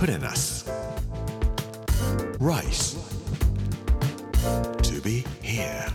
[0.00, 0.64] Put in us.
[2.38, 2.96] Rice.
[4.80, 5.92] To be here.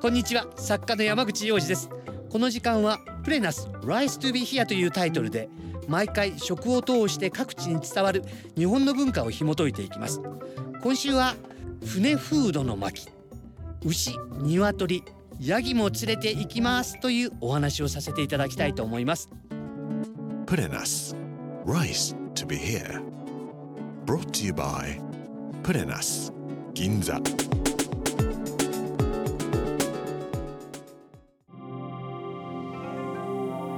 [0.00, 1.90] こんにちは作家の山口洋二です
[2.30, 5.50] この時間はプレナス Rise to be here というタイトルで
[5.88, 8.24] 毎回食を通して各地に伝わる
[8.56, 10.22] 日本の文化を紐解いていきます
[10.82, 11.34] 今週は
[11.84, 13.10] 船フードの巻
[13.84, 15.04] 牛鶏
[15.42, 19.30] ヤギも連れて行きますというお話をさせていただきたいと思います
[20.44, 21.16] Put in us.
[21.64, 23.00] Rice to be here.
[24.04, 25.00] Brought to you by
[25.62, 26.30] Put in us.
[26.74, 27.22] Ginza.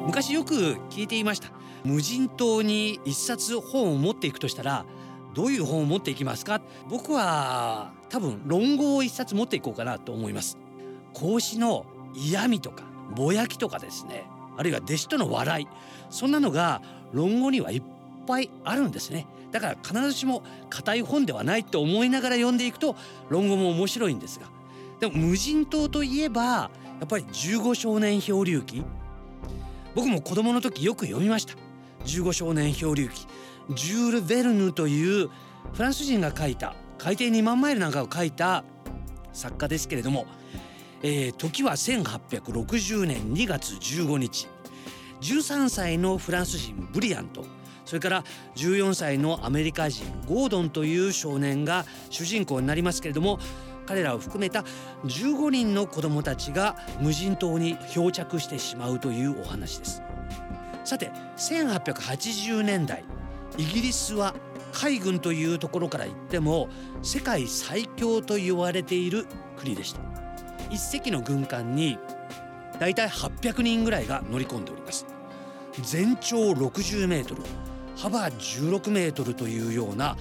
[0.07, 0.55] 昔よく
[0.91, 1.53] 聞いていました
[1.85, 4.85] 無人島に一冊本を持っていくとしたら
[5.35, 6.61] どういう本を持っていきますか？
[6.91, 10.59] 僕は多分論語を一冊持っていこうかなと思います
[11.15, 12.85] 孔子の嫌味とか
[13.15, 14.25] ぼやきとかですね。
[14.57, 15.69] あるいは弟子との笑い。
[16.11, 17.83] そんなのが論語にはいっ
[18.27, 19.27] ぱいあるんですね。
[19.51, 22.97] だから必ずしも硬い本ではないと思いながら読んでいくと
[23.29, 24.47] 論語も面白いんですが。
[25.01, 26.71] でも無人島といえばや
[27.05, 28.83] っぱり15少年漂流記。
[29.95, 31.55] 僕も子供の時よく読みました。
[32.07, 33.27] 15少年漂流記。
[33.75, 35.29] ジュール・ヴェルヌという
[35.73, 38.65] フランス人が書いた海底2万マイルなんかを書いた
[39.33, 40.27] 作家ですけれども、
[41.03, 44.49] えー時は1860年2月15日。
[45.21, 47.45] 13歳のフランス人ブリアント。
[47.85, 48.25] それから
[48.57, 53.41] 14歳のアメリカ人ゴードンという少年が主人公になりますけれども
[53.87, 54.65] 彼らを含めた
[55.05, 60.03] 15人の子どもたちが無人島に漂着してしまうというお話です。
[60.85, 63.05] さて1880年代
[63.59, 64.35] イギリスは
[64.73, 66.69] 海軍というところから言っても
[67.03, 70.12] 世界最強と言われている国でした
[70.73, 71.99] 一隻の軍艦に
[72.81, 75.07] だいたい800人ぐらいが乗り込んでおります。
[75.83, 77.43] 全長60メートル
[77.97, 80.17] 幅16メートルというような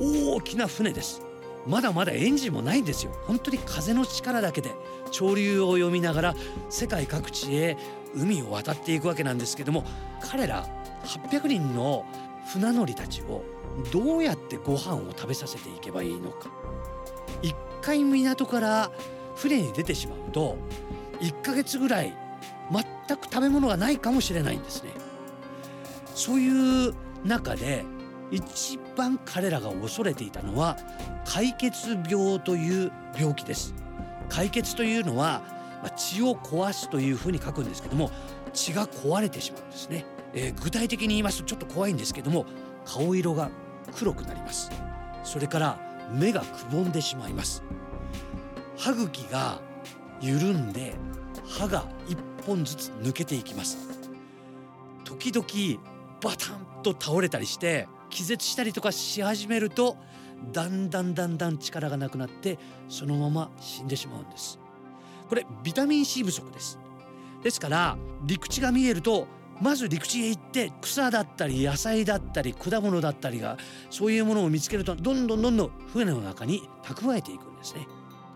[0.00, 1.20] 大きな船です。
[1.66, 3.12] まだまだエンジンもないんですよ。
[3.26, 4.70] 本当に風の力だけで
[5.10, 6.34] 潮流を読みながら
[6.70, 7.76] 世界各地へ
[8.14, 9.84] 海を渡っていくわけなんですけども
[10.22, 10.66] 彼ら
[11.04, 12.06] 800人の
[12.46, 13.44] 船乗りたちを
[13.92, 16.50] どうやってご飯を食べさせていけばいいのか。
[17.42, 18.90] 一回港から
[19.38, 20.56] 船に出てしまうと
[21.20, 22.12] 1ヶ月ぐらい
[22.70, 24.90] 全く食べ物がないかもしれないんですね。
[26.14, 26.94] そういう
[27.24, 27.84] 中で
[28.30, 30.76] 一番彼らが恐れていたのは
[31.24, 33.74] 解血病という病気です。
[34.28, 35.42] 解血というのは
[35.82, 38.10] ま血を壊すというふうに書くんですけども
[38.52, 40.04] 血が壊れてしまうんですね、
[40.34, 42.44] えー具体的に言いますとちょっと怖いんですけども
[42.84, 43.50] 顔色が
[43.96, 44.70] 黒くなります。
[45.24, 45.78] それから
[46.12, 47.62] 目がくぼんでしまいます。
[48.78, 49.60] 歯茎が
[50.20, 50.94] 緩んで
[51.46, 52.16] 歯が一
[52.46, 53.76] 本ずつ抜けていきます。
[55.04, 55.82] 時々
[56.22, 59.96] バタンと倒れたりして気絶したりとかし始めると
[60.52, 62.58] だんだんだんだん力がなくなって
[62.88, 64.58] そのまま死んでしまうんです。
[65.28, 66.78] これビタミン C 不足です。
[67.42, 69.26] ですから陸地が見えると
[69.60, 73.56] まず陸地へ行って草だったり野菜だったり果物だったりが
[73.90, 77.86] そういうものを見つけるとどんどんどんどん船の中に蓄えていくんですね。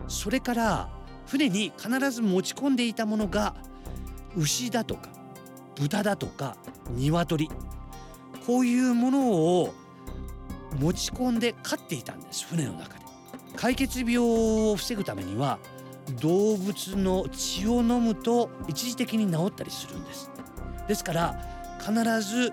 [0.07, 0.89] それから
[1.25, 3.55] 船に必ず持ち込んでいたものが
[4.35, 5.09] 牛だとか
[5.75, 6.57] 豚だとか
[6.95, 7.49] 鶏。
[8.45, 9.73] こういうものを
[10.79, 13.05] 持ち込んで飼っていたんです船の中で。
[13.55, 15.59] 解血病を防ぐためには
[16.19, 20.29] 動物の血を飲むと一時的に治ったりするんです。
[20.87, 21.35] ですから
[21.79, 22.51] 必ず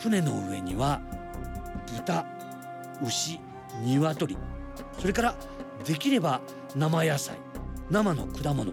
[0.00, 1.00] 船の上には
[1.96, 2.24] 豚
[3.02, 3.40] 牛
[3.82, 4.38] 鶏
[4.98, 5.34] それから
[5.84, 6.40] できれば
[6.74, 7.36] 生野菜
[7.90, 8.72] 生の果物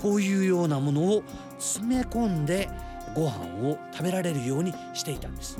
[0.00, 1.22] こういうようなものを
[1.58, 2.68] 詰め込んで
[3.14, 5.58] ご飯を食べられるようにしていたんです。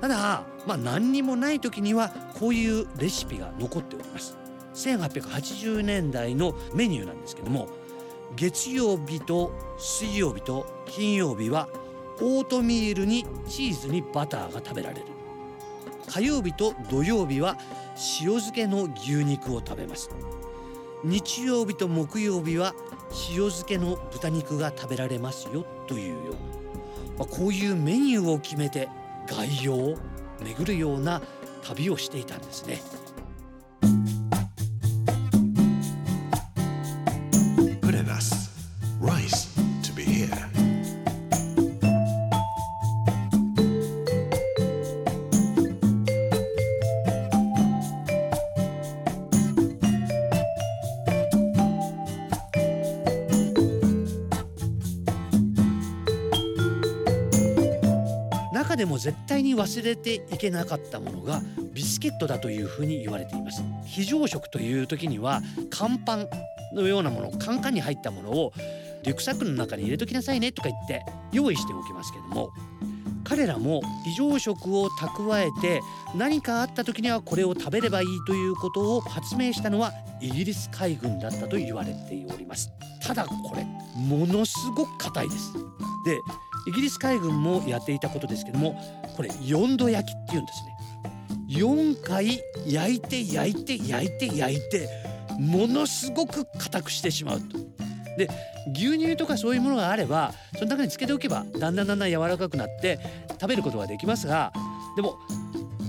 [0.00, 4.36] ただまあ何にもない時にはこういうレシピが残っております。
[4.74, 7.68] 1880年代のメニューなんですけども
[8.36, 11.68] 月曜日と水曜日と金曜日は
[12.20, 15.02] オートミールにチーズにバターが食べられる。
[16.08, 17.56] 火曜日と土曜日は
[18.20, 20.10] 塩漬けの牛肉を食べます。
[21.04, 22.74] 日曜日と木曜日は
[23.30, 26.38] 塩漬けの豚肉が食べられますよというような、
[27.18, 28.88] まあ、こういうメニューを決めて
[29.26, 29.98] 概要を
[30.42, 31.20] 巡るような
[31.62, 32.80] 旅をしていたんですね。
[58.72, 61.42] 中でも絶対に忘れていけなかったものが
[61.74, 63.62] ビスケットだというふうに言われています。
[63.84, 66.28] 非常食という時には乾パン
[66.74, 68.52] のようなものカンカンに入ったものを
[69.02, 72.50] リュックサックの中に入れときなさいねとか言って用意しておきますけども
[73.32, 75.80] 彼らも非常食を蓄えて
[76.14, 79.90] 何かあった時にはこれを食べればいいということを発明したのは
[80.20, 82.70] イギリス海軍だったと言われております。
[83.00, 83.64] ただこれ
[83.96, 85.54] ものすごく硬いです。
[86.04, 86.18] で
[86.66, 88.78] イギリス海軍もやっていたことですけども
[89.16, 91.56] これ4度焼きっていうんですね。
[91.58, 94.90] 4回焼いて焼いて焼いて焼いて
[95.40, 97.71] ものすごく硬くしてしまうと。
[98.16, 98.28] で
[98.74, 102.98] 牛乳とかそういうものがあればその中につけておけばだんだんだんだん柔らかくなって
[103.40, 104.52] 食べることができますが
[104.96, 105.16] でも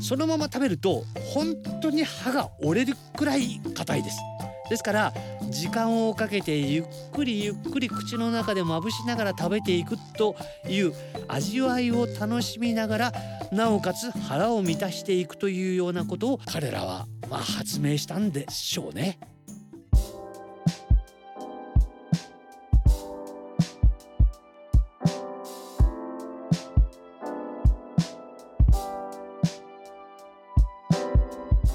[0.01, 1.03] そのまま食べると
[1.33, 4.17] 本当に歯が折れるくらい硬いです。
[4.69, 5.13] ですから
[5.49, 10.35] 時間をかけてゆっくりゆっくり口の中でまぶしながら食べていくと
[10.67, 10.93] いう
[11.27, 13.13] 味わいを楽しみながら
[13.51, 19.19] なおかつ腹を満たしていくというようなことを彼らはまあ発明したんでしょうね。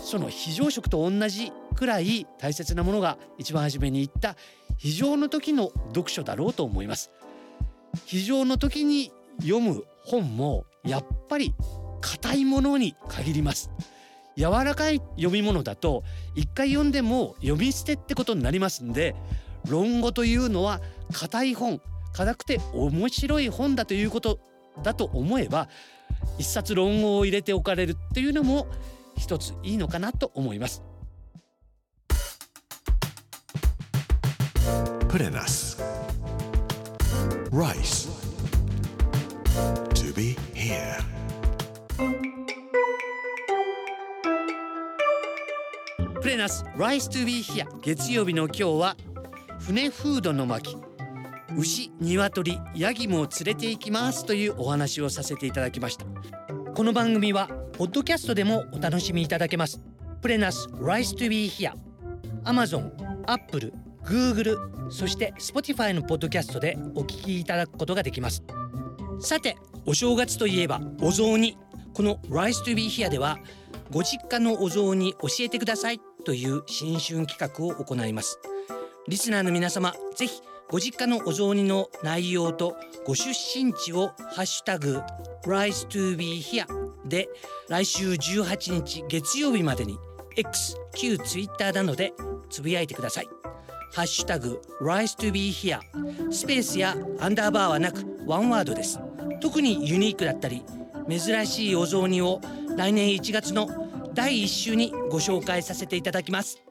[0.09, 4.37] その非常食と同じくらい大切なものが一番初めに言った
[4.79, 7.11] 非常の時の読書だろうと思います
[8.07, 9.13] 非常の時に
[9.43, 11.55] 読む本もやっぱり
[12.01, 13.71] 硬いものに限ります。
[14.35, 19.17] 柔らかい読み物だと一回読んでも読み捨てってことになりますんで
[19.69, 20.81] 論語というのは
[21.13, 21.81] 硬い本
[22.13, 24.39] 硬くて面白い本だということ
[24.85, 25.69] だと思えば
[26.39, 28.69] 一冊論語を入れておかれるっていうのも
[29.19, 30.83] 一ついいのかなと思います。
[35.09, 35.77] Put in us
[37.51, 38.09] Rice.
[39.95, 40.99] To be here.
[46.21, 47.67] プレナス Rise to be here.
[47.81, 48.97] 月曜日の今日は
[49.61, 50.77] 船フードの巻。
[51.57, 56.05] 牛、鶏、ヤギも連れて行きますというお話をさせていただきました。
[56.75, 59.81] この番組はポッドキャストでもお楽しみいただけます。
[60.21, 61.71] プレナス Rise to be here
[62.43, 62.91] Amazon、
[63.25, 63.73] Apple、
[64.05, 68.43] Google そして Spotify のポッドキャストでお聞きいただくことができます。
[69.21, 71.57] さてお正月といえばお雑煮。
[71.95, 73.39] この Rise to be here では
[73.93, 76.01] ご実家のお雑煮教えてください。
[76.25, 78.41] という新春企画を行います。
[79.07, 82.77] リスナーの皆様ぜひご実家のお雑煮の内容と
[83.07, 85.01] ご出身地をハッシュタグ
[85.47, 86.67] Rise to be here
[87.09, 87.29] で
[87.69, 89.99] 来週18日月曜日までに
[90.37, 92.13] X 旧 Twitter などで
[92.51, 93.29] つぶやいてください。
[93.93, 95.81] ハッシュタグ Rise to be here
[96.31, 99.01] スペースやアンダーバーはなくワンワードです。
[99.41, 100.63] 特にユニークだったり
[101.09, 102.41] 珍しいお雑煮を
[102.77, 103.69] 来年1月の
[104.15, 106.63] 第1週にご紹介させていただきます。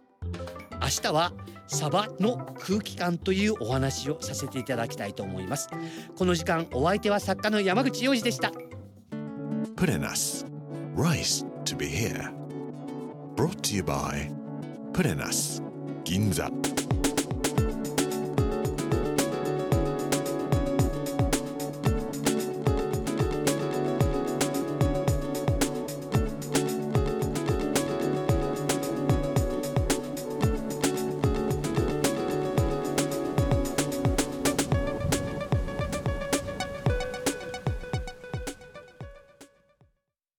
[0.80, 1.34] 明日は
[1.68, 5.70] サバの空気感というお話をさせていただきたいと思います。
[6.16, 8.52] この時間お相手は作家の山口洋二でした。
[9.78, 10.44] Put in us
[10.96, 12.34] Rice to be here
[13.36, 14.32] Brought to you by
[14.92, 15.62] Put in us
[16.04, 16.50] 銀座